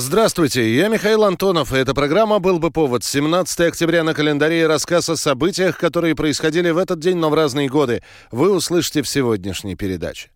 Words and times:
Здравствуйте, 0.00 0.74
я 0.74 0.88
Михаил 0.88 1.24
Антонов, 1.24 1.74
и 1.74 1.76
эта 1.76 1.92
программа 1.92 2.38
«Был 2.38 2.58
бы 2.58 2.70
повод». 2.70 3.04
17 3.04 3.60
октября 3.60 4.02
на 4.02 4.14
календаре 4.14 4.62
и 4.62 4.64
рассказ 4.64 5.10
о 5.10 5.16
событиях, 5.16 5.76
которые 5.76 6.14
происходили 6.14 6.70
в 6.70 6.78
этот 6.78 7.00
день, 7.00 7.18
но 7.18 7.28
в 7.28 7.34
разные 7.34 7.68
годы, 7.68 8.02
вы 8.32 8.50
услышите 8.50 9.02
в 9.02 9.08
сегодняшней 9.08 9.76
передаче. 9.76 10.30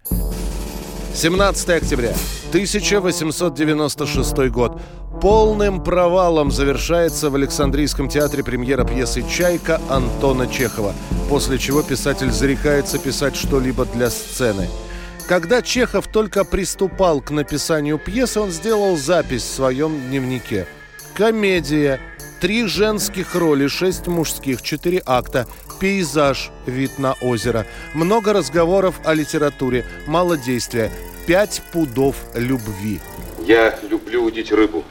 17 1.15 1.71
октября, 1.71 2.13
1896 2.51 4.51
год. 4.51 4.79
Полным 5.23 5.83
провалом 5.83 6.51
завершается 6.51 7.31
в 7.31 7.35
Александрийском 7.35 8.11
театре 8.11 8.45
премьера 8.45 8.85
пьесы 8.85 9.25
«Чайка» 9.27 9.81
Антона 9.89 10.47
Чехова, 10.47 10.93
после 11.31 11.57
чего 11.57 11.83
писатель 11.83 12.31
зарекается 12.31 12.99
писать 12.99 13.35
что-либо 13.35 13.87
для 13.87 14.11
сцены– 14.11 14.69
когда 15.27 15.63
Чехов 15.63 16.09
только 16.09 16.45
приступал 16.45 17.21
к 17.21 17.31
написанию 17.31 17.99
пьесы, 17.99 18.41
он 18.41 18.51
сделал 18.51 18.97
запись 18.97 19.43
в 19.43 19.55
своем 19.55 20.01
дневнике. 20.09 20.67
Комедия. 21.15 22.01
Три 22.41 22.67
женских 22.67 23.35
роли, 23.35 23.69
шесть 23.69 24.07
мужских, 24.07 24.61
четыре 24.61 25.03
акта, 25.07 25.47
пейзаж, 25.81 26.51
вид 26.67 26.99
на 26.99 27.15
озеро, 27.23 27.65
много 27.95 28.35
разговоров 28.35 29.01
о 29.05 29.15
литературе, 29.15 29.87
мало 30.07 30.37
действия, 30.37 30.91
пять 31.27 31.63
пудов 31.73 32.17
любви. 32.35 33.01
Я 33.47 33.79
люблю 33.89 34.25
удить 34.25 34.53
рыбу. 34.53 34.85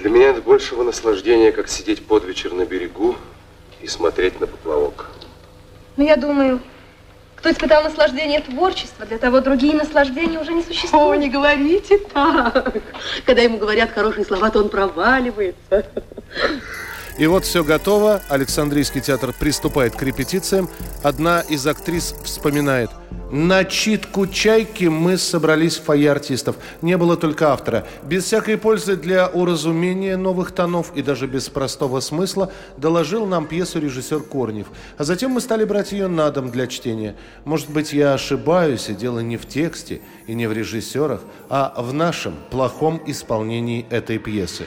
Для 0.00 0.08
меня 0.08 0.30
это 0.30 0.40
большего 0.40 0.84
наслаждения, 0.84 1.52
как 1.52 1.68
сидеть 1.68 2.06
под 2.06 2.24
вечер 2.24 2.54
на 2.54 2.64
берегу 2.64 3.16
и 3.82 3.86
смотреть 3.86 4.40
на 4.40 4.46
поплавок. 4.46 5.10
Ну, 5.98 6.04
я 6.06 6.16
думаю, 6.16 6.60
кто 7.40 7.50
испытал 7.50 7.82
наслаждение 7.82 8.40
творчества, 8.40 9.06
для 9.06 9.16
того 9.16 9.40
другие 9.40 9.74
наслаждения 9.74 10.38
уже 10.38 10.52
не 10.52 10.60
О, 10.60 10.64
существуют. 10.64 11.20
не 11.20 11.30
говорите 11.30 11.96
так. 12.12 12.74
Когда 13.24 13.40
ему 13.40 13.56
говорят 13.56 13.92
хорошие 13.92 14.26
слова, 14.26 14.50
то 14.50 14.58
он 14.58 14.68
проваливается. 14.68 15.86
И 17.20 17.26
вот 17.26 17.44
все 17.44 17.62
готово. 17.62 18.22
Александрийский 18.30 19.02
театр 19.02 19.34
приступает 19.38 19.94
к 19.94 20.02
репетициям. 20.02 20.70
Одна 21.02 21.42
из 21.42 21.66
актрис 21.66 22.14
вспоминает. 22.24 22.88
На 23.30 23.66
читку 23.66 24.26
«Чайки» 24.26 24.86
мы 24.86 25.18
собрались 25.18 25.76
в 25.76 25.84
фойе 25.84 26.12
артистов. 26.12 26.56
Не 26.80 26.96
было 26.96 27.18
только 27.18 27.52
автора. 27.52 27.86
Без 28.02 28.24
всякой 28.24 28.56
пользы 28.56 28.96
для 28.96 29.28
уразумения 29.28 30.16
новых 30.16 30.52
тонов 30.52 30.92
и 30.94 31.02
даже 31.02 31.26
без 31.26 31.50
простого 31.50 32.00
смысла 32.00 32.50
доложил 32.78 33.26
нам 33.26 33.46
пьесу 33.46 33.80
режиссер 33.80 34.20
Корнев. 34.20 34.68
А 34.96 35.04
затем 35.04 35.32
мы 35.32 35.42
стали 35.42 35.64
брать 35.64 35.92
ее 35.92 36.08
на 36.08 36.30
дом 36.30 36.50
для 36.50 36.66
чтения. 36.68 37.16
Может 37.44 37.68
быть, 37.68 37.92
я 37.92 38.14
ошибаюсь, 38.14 38.88
и 38.88 38.94
дело 38.94 39.18
не 39.18 39.36
в 39.36 39.46
тексте 39.46 40.00
и 40.26 40.32
не 40.32 40.46
в 40.46 40.54
режиссерах, 40.54 41.20
а 41.50 41.82
в 41.82 41.92
нашем 41.92 42.34
плохом 42.50 42.98
исполнении 43.04 43.84
этой 43.90 44.16
пьесы. 44.16 44.64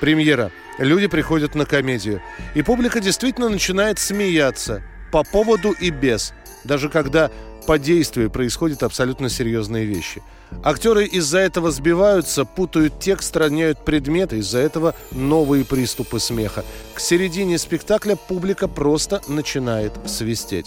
Премьера. 0.00 0.50
Люди 0.78 1.06
приходят 1.06 1.54
на 1.54 1.66
комедию. 1.66 2.20
И 2.54 2.62
публика 2.62 3.00
действительно 3.00 3.48
начинает 3.48 3.98
смеяться. 3.98 4.82
По 5.12 5.22
поводу 5.22 5.70
и 5.72 5.90
без. 5.90 6.32
Даже 6.64 6.88
когда 6.88 7.30
по 7.66 7.78
действию 7.78 8.30
происходят 8.30 8.82
абсолютно 8.82 9.28
серьезные 9.28 9.86
вещи. 9.86 10.22
Актеры 10.62 11.06
из-за 11.06 11.38
этого 11.38 11.70
сбиваются, 11.70 12.44
путают 12.44 13.00
текст, 13.00 13.36
роняют 13.36 13.84
предметы. 13.84 14.38
Из-за 14.38 14.58
этого 14.58 14.94
новые 15.12 15.64
приступы 15.64 16.20
смеха. 16.20 16.64
К 16.94 17.00
середине 17.00 17.58
спектакля 17.58 18.16
публика 18.16 18.68
просто 18.68 19.22
начинает 19.28 19.92
свистеть. 20.06 20.66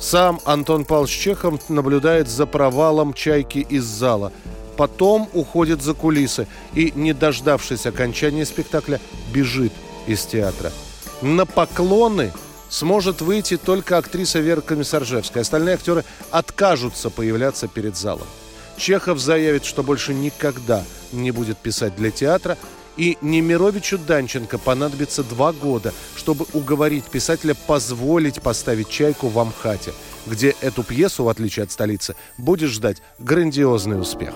Сам 0.00 0.40
Антон 0.44 0.84
Павлович 0.84 1.18
Чехов 1.18 1.68
наблюдает 1.68 2.28
за 2.28 2.46
провалом 2.46 3.12
«Чайки» 3.12 3.58
из 3.58 3.84
зала– 3.84 4.32
потом 4.78 5.28
уходит 5.32 5.82
за 5.82 5.92
кулисы 5.92 6.46
и, 6.72 6.92
не 6.94 7.12
дождавшись 7.12 7.84
окончания 7.84 8.46
спектакля, 8.46 9.00
бежит 9.34 9.72
из 10.06 10.24
театра. 10.24 10.72
На 11.20 11.46
поклоны 11.46 12.32
сможет 12.68 13.20
выйти 13.20 13.56
только 13.56 13.98
актриса 13.98 14.38
Вера 14.38 14.60
Комиссаржевская. 14.60 15.42
Остальные 15.42 15.74
актеры 15.74 16.04
откажутся 16.30 17.10
появляться 17.10 17.66
перед 17.66 17.96
залом. 17.96 18.28
Чехов 18.76 19.18
заявит, 19.18 19.64
что 19.64 19.82
больше 19.82 20.14
никогда 20.14 20.84
не 21.10 21.32
будет 21.32 21.58
писать 21.58 21.96
для 21.96 22.12
театра, 22.12 22.56
и 22.96 23.18
Немировичу 23.20 23.98
Данченко 23.98 24.58
понадобится 24.58 25.24
два 25.24 25.52
года, 25.52 25.92
чтобы 26.16 26.46
уговорить 26.52 27.04
писателя 27.04 27.56
позволить 27.66 28.40
поставить 28.42 28.88
«Чайку» 28.88 29.26
в 29.26 29.38
Амхате, 29.40 29.92
где 30.26 30.54
эту 30.60 30.84
пьесу, 30.84 31.24
в 31.24 31.28
отличие 31.28 31.64
от 31.64 31.72
столицы, 31.72 32.14
будет 32.36 32.70
ждать 32.70 33.02
грандиозный 33.18 34.00
успех. 34.00 34.34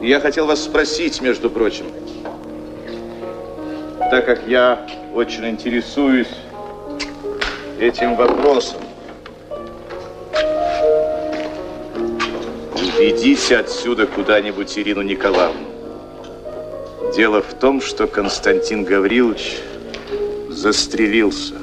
Я 0.00 0.20
хотел 0.20 0.46
вас 0.46 0.62
спросить, 0.62 1.20
между 1.20 1.50
прочим, 1.50 1.86
так 4.10 4.26
как 4.26 4.46
я 4.46 4.86
очень 5.12 5.48
интересуюсь 5.48 6.28
этим 7.80 8.14
вопросом. 8.14 8.78
Уведите 12.74 13.56
отсюда 13.56 14.06
куда-нибудь 14.06 14.78
Ирину 14.78 15.02
Николаевну. 15.02 15.66
Дело 17.16 17.42
в 17.42 17.54
том, 17.54 17.80
что 17.80 18.06
Константин 18.06 18.84
Гаврилович 18.84 19.58
застрелился. 20.48 21.54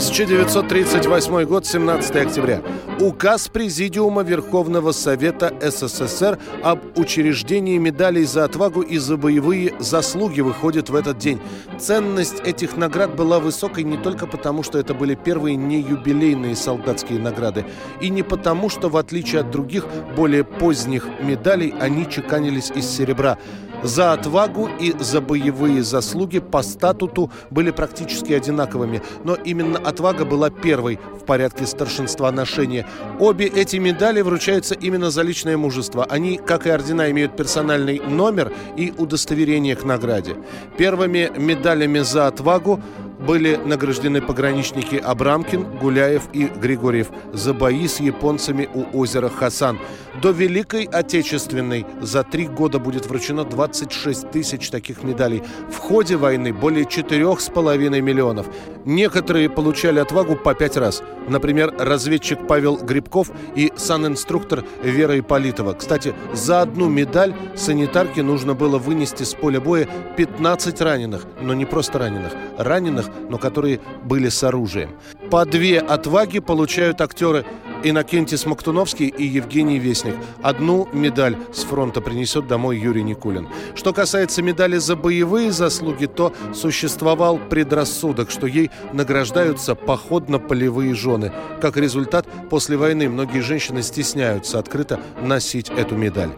1938 0.00 1.44
год, 1.44 1.66
17 1.66 2.16
октября. 2.16 2.62
Указ 3.00 3.48
Президиума 3.48 4.22
Верховного 4.22 4.92
Совета 4.92 5.52
СССР 5.60 6.38
об 6.62 6.98
учреждении 6.98 7.76
медалей 7.76 8.24
за 8.24 8.44
отвагу 8.44 8.80
и 8.80 8.96
за 8.96 9.18
боевые 9.18 9.74
заслуги 9.78 10.40
выходит 10.40 10.88
в 10.88 10.94
этот 10.94 11.18
день. 11.18 11.38
Ценность 11.78 12.40
этих 12.40 12.78
наград 12.78 13.14
была 13.14 13.40
высокой 13.40 13.84
не 13.84 13.98
только 13.98 14.26
потому, 14.26 14.62
что 14.62 14.78
это 14.78 14.94
были 14.94 15.14
первые 15.14 15.56
неюбилейные 15.56 16.56
солдатские 16.56 17.18
награды, 17.18 17.66
и 18.00 18.08
не 18.08 18.22
потому, 18.22 18.70
что 18.70 18.88
в 18.88 18.96
отличие 18.96 19.42
от 19.42 19.50
других, 19.50 19.86
более 20.16 20.44
поздних 20.44 21.08
медалей, 21.20 21.74
они 21.78 22.08
чеканились 22.08 22.70
из 22.70 22.86
серебра. 22.86 23.36
За 23.82 24.12
отвагу 24.12 24.68
и 24.78 24.94
за 24.98 25.20
боевые 25.20 25.82
заслуги 25.82 26.38
по 26.38 26.62
статуту 26.62 27.30
были 27.50 27.70
практически 27.70 28.32
одинаковыми, 28.32 29.02
но 29.24 29.34
именно 29.34 29.78
отвага 29.78 30.24
была 30.24 30.50
первой 30.50 30.98
в 31.20 31.24
порядке 31.24 31.66
старшинства 31.66 32.30
ношения. 32.30 32.86
Обе 33.18 33.46
эти 33.46 33.76
медали 33.76 34.20
вручаются 34.20 34.74
именно 34.74 35.10
за 35.10 35.22
личное 35.22 35.56
мужество. 35.56 36.04
Они, 36.04 36.36
как 36.36 36.66
и 36.66 36.70
ордена, 36.70 37.10
имеют 37.10 37.36
персональный 37.36 38.00
номер 38.00 38.52
и 38.76 38.92
удостоверение 38.96 39.76
к 39.76 39.84
награде. 39.84 40.36
Первыми 40.76 41.30
медалями 41.36 42.00
за 42.00 42.26
отвагу 42.26 42.80
были 43.26 43.56
награждены 43.56 44.22
пограничники 44.22 44.96
Абрамкин, 44.96 45.64
Гуляев 45.78 46.24
и 46.32 46.44
Григорьев 46.44 47.08
за 47.32 47.52
бои 47.54 47.86
с 47.86 48.00
японцами 48.00 48.68
у 48.72 48.98
озера 48.98 49.28
Хасан. 49.28 49.78
До 50.22 50.30
Великой 50.30 50.84
Отечественной 50.84 51.86
за 52.00 52.24
три 52.24 52.46
года 52.46 52.78
будет 52.78 53.06
вручено 53.06 53.44
26 53.44 54.30
тысяч 54.30 54.70
таких 54.70 55.02
медалей. 55.02 55.42
В 55.70 55.76
ходе 55.76 56.16
войны 56.16 56.52
более 56.52 56.86
четырех 56.86 57.40
с 57.40 57.48
половиной 57.48 58.00
миллионов. 58.00 58.46
Некоторые 58.84 59.50
получали 59.50 59.98
отвагу 59.98 60.36
по 60.36 60.54
пять 60.54 60.76
раз. 60.76 61.02
Например, 61.28 61.74
разведчик 61.78 62.46
Павел 62.46 62.76
Грибков 62.76 63.30
и 63.54 63.72
санинструктор 63.76 64.64
Вера 64.82 65.18
Ипполитова. 65.18 65.74
Кстати, 65.74 66.14
за 66.32 66.62
одну 66.62 66.88
медаль 66.88 67.34
санитарке 67.56 68.22
нужно 68.22 68.54
было 68.54 68.78
вынести 68.78 69.22
с 69.22 69.34
поля 69.34 69.60
боя 69.60 69.88
15 70.16 70.80
раненых. 70.80 71.26
Но 71.40 71.54
не 71.54 71.66
просто 71.66 71.98
раненых. 71.98 72.32
Раненых, 72.58 73.06
но 73.28 73.38
которые 73.38 73.80
были 74.04 74.28
с 74.28 74.42
оружием. 74.42 74.90
По 75.30 75.44
две 75.44 75.78
отваги 75.78 76.40
получают 76.40 77.00
актеры 77.00 77.44
Иннокентий 77.82 78.36
Смоктуновский 78.36 79.08
и 79.08 79.24
Евгений 79.24 79.78
Вестник. 79.78 80.14
Одну 80.42 80.88
медаль 80.92 81.36
с 81.52 81.64
фронта 81.64 82.00
принесет 82.00 82.46
домой 82.46 82.78
Юрий 82.78 83.02
Никулин. 83.02 83.48
Что 83.74 83.92
касается 83.92 84.42
медали 84.42 84.76
за 84.76 84.96
боевые 84.96 85.50
заслуги, 85.50 86.06
то 86.06 86.32
существовал 86.54 87.38
предрассудок, 87.38 88.30
что 88.30 88.46
ей 88.46 88.70
награждаются 88.92 89.74
походно-полевые 89.74 90.94
жены. 90.94 91.32
Как 91.60 91.76
результат, 91.76 92.26
после 92.50 92.76
войны 92.76 93.08
многие 93.08 93.40
женщины 93.40 93.82
стесняются 93.82 94.58
открыто 94.58 95.00
носить 95.22 95.70
эту 95.70 95.96
медаль. 95.96 96.30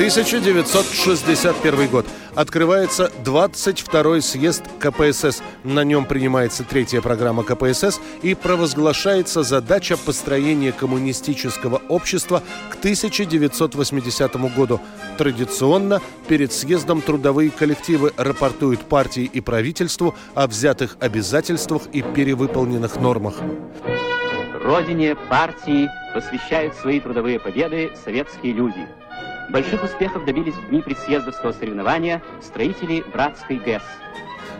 1961 0.00 1.88
год. 1.88 2.06
открывается 2.34 3.12
22-й 3.22 4.22
съезд 4.22 4.64
КПСС. 4.78 5.42
На 5.62 5.84
нем 5.84 6.06
принимается 6.06 6.64
третья 6.64 7.02
программа 7.02 7.42
КПСС 7.44 8.00
и 8.22 8.34
провозглашается 8.34 9.42
задача 9.42 9.98
построения 9.98 10.72
коммунистического 10.72 11.82
общества 11.90 12.42
к 12.70 12.76
1980 12.76 14.36
году. 14.56 14.80
Традиционно 15.18 16.00
перед 16.28 16.50
съездом 16.54 17.02
трудовые 17.02 17.50
коллективы 17.50 18.14
рапортуют 18.16 18.80
партии 18.80 19.28
и 19.30 19.42
правительству 19.42 20.14
о 20.34 20.46
взятых 20.46 20.96
обязательствах 21.00 21.82
и 21.92 22.00
перевыполненных 22.00 22.96
нормах. 22.96 23.34
Родине 24.64 25.14
партии 25.14 25.90
посвящают 26.14 26.74
свои 26.76 27.00
трудовые 27.00 27.38
победы 27.38 27.90
советские 28.02 28.54
люди. 28.54 28.88
Больших 29.50 29.82
успехов 29.82 30.24
добились 30.24 30.54
в 30.54 30.68
дни 30.68 30.80
предсъездовского 30.80 31.52
соревнования 31.52 32.22
строители 32.40 33.04
братской 33.12 33.56
ГЭС– 33.56 33.82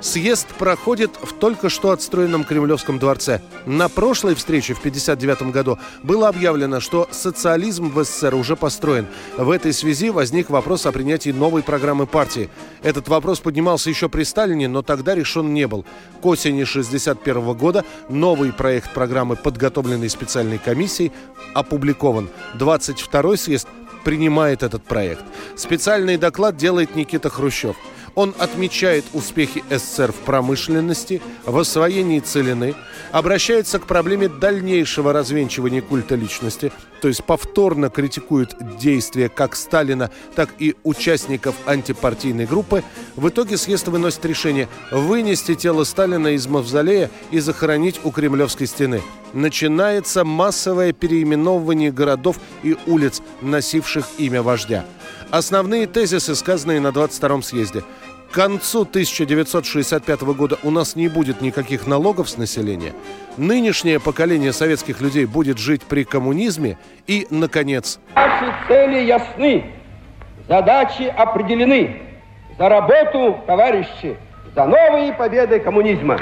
Съезд 0.01 0.49
проходит 0.55 1.11
в 1.23 1.35
только 1.35 1.69
что 1.69 1.91
отстроенном 1.91 2.45
Кремлевском 2.45 2.99
дворце. 2.99 3.43
На 3.67 3.91
прошлой 3.91 4.35
встрече 4.35 4.73
в 4.73 4.79
1959 4.79 5.53
году 5.53 5.79
было 6.03 6.29
объявлено, 6.29 6.81
что 6.81 7.07
социализм 7.11 7.91
в 7.91 8.03
СССР 8.03 8.35
уже 8.35 8.57
построен. 8.57 9.07
В 9.37 9.51
этой 9.51 9.75
связи 9.75 10.09
возник 10.09 10.49
вопрос 10.49 10.87
о 10.87 10.93
принятии 10.93 11.31
новой 11.31 11.63
программы 11.63 12.07
партии. 12.07 12.49
Этот 12.83 13.09
вопрос 13.09 13.41
поднимался 13.41 13.91
еще 13.91 14.09
при 14.09 14.23
Сталине, 14.23 14.69
но 14.69 14.81
тогда 14.81 15.15
решен 15.15 15.53
не 15.53 15.67
был. 15.67 15.85
К 16.23 16.27
осени 16.27 16.63
1961 16.63 17.53
года 17.55 17.85
новый 18.09 18.55
проект 18.55 18.95
программы, 18.95 19.37
подготовленный 19.37 20.09
специальной 20.09 20.59
комиссией, 20.59 21.13
опубликован. 21.53 22.31
22-й 22.55 23.37
съезд 23.37 23.69
принимает 24.05 24.63
этот 24.63 24.83
проект. 24.85 25.25
Специальный 25.57 26.17
доклад 26.17 26.57
делает 26.57 26.97
Никита 26.97 27.31
Хрущев. 27.31 27.77
Он 28.15 28.35
отмечает 28.39 29.05
успехи 29.13 29.63
СССР 29.71 30.13
в 30.13 30.17
промышленности, 30.17 31.23
в 31.45 31.57
освоении 31.59 32.21
целины, 32.21 32.75
обращается 33.13 33.79
к 33.79 33.87
проблеме 33.87 34.29
дальнейшего 34.29 35.13
развенчивания 35.13 35.83
культа 35.83 36.15
личности, 36.15 36.73
то 37.01 37.09
есть 37.09 37.25
повторно 37.25 37.89
критикует 37.89 38.55
действия 38.79 39.29
как 39.29 39.57
Сталина, 39.57 40.11
так 40.35 40.51
и 40.59 40.77
участников 40.85 41.55
антипартийной 41.67 42.47
группы. 42.47 42.83
В 43.17 43.29
итоге 43.29 43.57
съезд 43.57 43.89
выносит 43.89 44.25
решение 44.25 44.69
вынести 44.91 45.55
тело 45.55 45.85
Сталина 45.85 46.29
из 46.29 46.47
мавзолея 46.47 47.11
и 47.31 47.39
захоронить 47.39 48.01
у 48.05 48.11
Кремлевской 48.11 48.67
стены. 48.67 49.03
Начинается 49.33 50.25
массовое 50.25 50.93
переименовывание 50.93 51.93
городов 51.93 52.37
и 52.63 52.77
улиц, 52.87 53.23
носивших 53.41 54.07
имя 54.19 54.43
вождя. 54.43 54.85
Основные 55.31 55.87
тезисы, 55.87 56.35
сказанные 56.35 56.81
на 56.81 56.89
22-м 56.89 57.43
съезде. 57.43 57.83
К 58.31 58.35
концу 58.35 58.83
1965 58.83 60.23
года 60.23 60.59
у 60.65 60.71
нас 60.71 60.97
не 60.97 61.09
будет 61.09 61.41
никаких 61.41 61.87
налогов 61.87 62.29
с 62.29 62.37
населения. 62.37 62.93
Нынешнее 63.37 64.01
поколение 64.01 64.53
советских 64.53 65.01
людей 65.01 65.27
будет 65.27 65.59
жить 65.59 65.83
при 65.83 66.05
коммунизме. 66.05 66.79
И, 67.07 67.29
наконец... 67.31 68.01
Наши 68.15 68.53
цели 68.67 69.05
ясны, 69.05 69.67
задачи 70.49 71.03
определены. 71.03 72.03
За 72.59 72.69
работу, 72.69 73.41
товарищи, 73.47 74.17
за 74.55 74.67
новые 74.67 75.13
победы 75.13 75.61
коммунизма. 75.61 76.21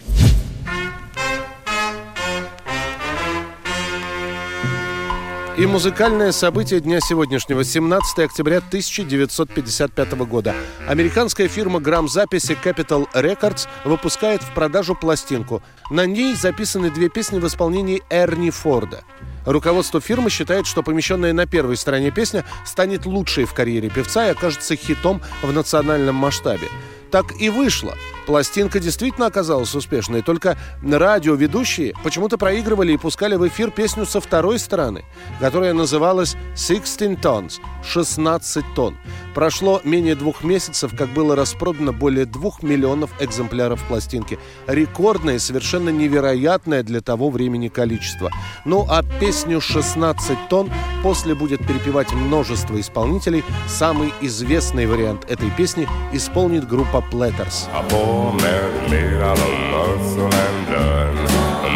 И 5.59 5.67
музыкальное 5.67 6.31
событие 6.31 6.79
дня 6.79 7.01
сегодняшнего, 7.01 7.65
17 7.65 8.21
октября 8.21 8.59
1955 8.59 10.13
года. 10.19 10.55
Американская 10.87 11.49
фирма 11.49 11.81
грамзаписи 11.81 12.57
Capital 12.63 13.09
Records 13.13 13.67
выпускает 13.83 14.41
в 14.45 14.55
продажу 14.55 14.95
пластинку. 14.95 15.61
На 15.91 16.07
ней 16.07 16.35
записаны 16.35 16.91
две 16.93 17.09
песни 17.09 17.41
в 17.41 17.47
исполнении 17.49 18.05
Эрни 18.09 18.51
Форда. 18.51 19.03
Руководство 19.47 20.01
фирмы 20.01 20.31
считает, 20.31 20.69
что 20.69 20.85
помещенная 20.85 21.33
на 21.33 21.47
первой 21.47 21.77
стороне 21.77 22.13
песня 22.13 22.45
станет 22.65 23.05
лучшей 23.05 23.45
в 23.45 23.53
карьере 23.53 23.91
певца 23.91 24.29
и 24.29 24.31
окажется 24.31 24.77
хитом 24.77 25.21
в 25.43 25.53
национальном 25.53 26.15
масштабе. 26.15 26.69
Так 27.11 27.33
и 27.41 27.51
вышло. 27.51 27.97
Пластинка 28.29 28.79
действительно 28.79 29.25
оказалась 29.25 29.75
успешной, 29.75 30.21
только 30.21 30.59
радиоведущие 30.83 31.95
почему-то 32.05 32.37
проигрывали 32.37 32.93
и 32.93 32.99
пускали 32.99 33.37
в 33.37 33.49
эфир 33.49 33.71
песню 33.71 34.05
со 34.05 34.21
второй 34.21 34.59
стороны, 34.59 35.07
которая 35.41 35.73
называлась 35.73 36.37
«16 36.55 37.23
Tons»— 37.23 37.55
«16 37.83 38.65
тонн». 38.77 38.99
Прошло 39.35 39.81
менее 39.83 40.15
двух 40.15 40.45
месяцев, 40.45 40.95
как 40.95 41.09
было 41.11 41.37
распродано 41.37 41.93
более 41.93 42.27
двух 42.27 42.63
миллионов 42.63 43.11
экземпляров 43.19 43.83
пластинки. 43.85 44.39
Рекордное 44.67 45.37
и 45.37 45.39
совершенно 45.39 45.89
невероятное 45.89 46.83
для 46.83 47.01
того 47.01 47.31
времени 47.31 47.69
количество. 47.69 48.31
Ну 48.67 48.85
а 48.91 49.03
песню 49.21 49.59
«16 49.59 50.37
тонн» 50.51 50.71
после 51.03 51.35
будет 51.35 51.67
перепевать 51.67 52.13
множество 52.13 52.79
исполнителей. 52.79 53.43
Самый 53.69 54.13
известный 54.21 54.87
вариант 54.87 55.25
этой 55.31 55.51
песни 55.51 55.89
исполнит 56.13 56.69
группа 56.69 57.03
Platters. 57.11 57.69
Poor 58.19 58.33
man 58.35 58.91
made 58.91 59.21
out 59.23 59.39
of 59.39 59.53
muscle 59.75 60.35
and 60.45 60.67
blood, 60.67 61.15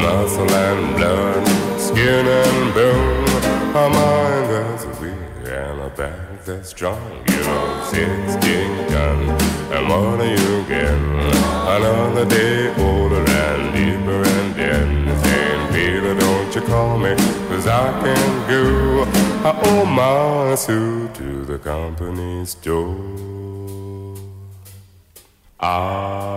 muscle 0.03 0.55
and 0.67 0.97
blood, 0.97 1.43
skin 1.79 2.27
and 2.27 2.75
bone. 2.75 3.43
A 3.83 3.89
mind 3.97 4.47
that's 4.53 4.85
weak 5.01 5.33
and 5.47 5.81
a 5.81 5.91
back 6.01 6.45
that's 6.45 6.71
strong. 6.71 7.11
You 7.31 7.41
know, 7.47 7.67
sixteen 7.97 8.73
guns, 8.95 9.43
and 9.75 9.89
what 9.89 10.19
you 10.37 10.65
getting? 10.73 11.21
Another 11.77 12.27
day 12.27 12.75
older 12.87 13.25
and 13.45 13.63
deeper 13.77 14.23
and 14.37 14.49
dead. 14.57 14.89
Saying, 15.25 15.65
Peter, 15.73 16.15
don't 16.19 16.55
you 16.55 16.63
call 16.63 16.99
me, 16.99 17.15
cause 17.49 17.67
I 17.67 17.87
can 18.03 18.49
go. 18.51 18.65
I 19.49 19.51
owe 19.69 19.85
my 19.85 20.55
suit 20.55 21.15
to 21.15 21.45
the 21.45 21.59
company 21.59 22.45
store. 22.45 23.23
I 25.61 26.32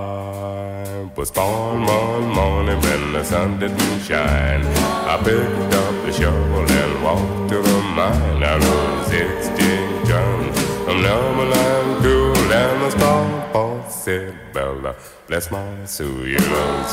was 1.26 1.32
born 1.32 1.84
one 1.86 2.28
morning 2.36 2.80
when 2.82 3.14
the 3.14 3.24
sun 3.24 3.60
didn't 3.60 4.00
shine. 4.02 4.64
I 5.12 5.18
picked 5.24 5.74
up 5.74 5.96
the 6.06 6.12
shovel 6.12 6.66
and 6.82 7.04
walked 7.04 7.50
to 7.50 7.62
the 7.68 7.80
mine. 7.98 8.44
I 8.44 8.54
rode 8.66 9.06
sixteen 9.08 9.88
guns 10.12 10.56
from 10.86 11.02
Numberland 11.02 12.04
to 12.04 12.16
Lemonstar. 12.52 13.54
Boss 13.54 14.04
said, 14.04 14.36
Bella, 14.54 14.94
bless 15.28 15.50
my 15.50 15.86
soul, 15.86 16.28
you 16.28 16.38
know, 16.38 16.86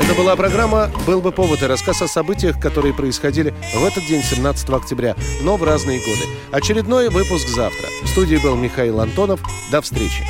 Это 0.00 0.14
была 0.14 0.36
программа 0.36 0.90
«Был 1.06 1.20
бы 1.20 1.32
повод» 1.32 1.62
и 1.62 1.66
рассказ 1.66 2.00
о 2.00 2.08
событиях, 2.08 2.58
которые 2.58 2.94
происходили 2.94 3.52
в 3.74 3.84
этот 3.84 4.06
день, 4.06 4.22
17 4.22 4.70
октября, 4.70 5.16
но 5.42 5.56
в 5.56 5.64
разные 5.64 5.98
годы. 5.98 6.24
Очередной 6.50 7.10
выпуск 7.10 7.48
завтра. 7.48 7.88
В 8.02 8.08
студии 8.08 8.36
был 8.36 8.56
Михаил 8.56 9.00
Антонов. 9.00 9.40
До 9.70 9.82
встречи. 9.82 10.24